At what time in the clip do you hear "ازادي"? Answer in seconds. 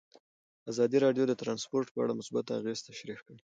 0.71-0.97